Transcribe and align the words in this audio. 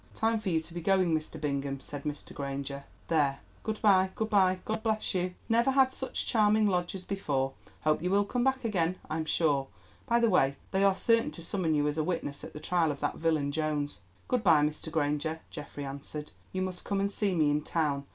"Time 0.15 0.39
for 0.39 0.49
you 0.49 0.59
to 0.59 0.73
be 0.73 0.81
going, 0.81 1.13
Mr. 1.15 1.39
Bingham," 1.39 1.79
said 1.79 2.05
Mr. 2.05 2.33
Granger. 2.33 2.85
"There, 3.07 3.37
good 3.61 3.79
bye, 3.83 4.09
good 4.15 4.31
bye! 4.31 4.57
God 4.65 4.81
bless 4.81 5.13
you! 5.13 5.35
Never 5.47 5.69
had 5.69 5.93
such 5.93 6.25
charming 6.25 6.65
lodgers 6.65 7.03
before. 7.03 7.53
Hope 7.81 8.01
you 8.01 8.09
will 8.09 8.25
come 8.25 8.43
back 8.43 8.65
again, 8.65 8.95
I'm 9.11 9.25
sure. 9.25 9.67
By 10.07 10.19
the 10.19 10.27
way, 10.27 10.55
they 10.71 10.83
are 10.83 10.95
certain 10.95 11.29
to 11.33 11.43
summon 11.43 11.75
you 11.75 11.87
as 11.87 11.99
a 11.99 12.03
witness 12.03 12.43
at 12.43 12.53
the 12.53 12.59
trial 12.59 12.89
of 12.91 12.99
that 13.01 13.17
villain 13.17 13.51
Jones." 13.51 13.99
"Good 14.27 14.43
bye, 14.43 14.63
Mr. 14.63 14.91
Granger," 14.91 15.41
Geoffrey 15.51 15.85
answered; 15.85 16.31
"you 16.51 16.63
must 16.63 16.83
come 16.83 16.99
and 16.99 17.11
see 17.11 17.35
me 17.35 17.51
in 17.51 17.61
town. 17.61 18.07